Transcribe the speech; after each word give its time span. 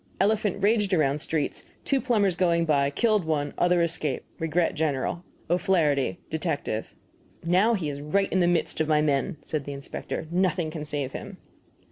Elephant 0.19 0.63
raged 0.63 0.95
around 0.95 1.21
streets; 1.21 1.63
two 1.85 2.01
plumbers 2.01 2.35
going 2.35 2.65
by, 2.65 2.89
killed 2.89 3.23
one 3.23 3.53
other 3.55 3.83
escaped. 3.83 4.25
Regret 4.39 4.73
general. 4.73 5.23
O'FLAHERTY, 5.47 6.17
Detective. 6.31 6.95
"Now 7.45 7.75
he 7.75 7.87
is 7.87 8.01
right 8.01 8.31
in 8.33 8.39
the 8.39 8.47
midst 8.47 8.81
of 8.81 8.87
my 8.87 9.03
men," 9.03 9.37
said 9.43 9.65
the 9.65 9.73
inspector. 9.73 10.25
"Nothing 10.31 10.71
can 10.71 10.85
save 10.85 11.11
him." 11.11 11.37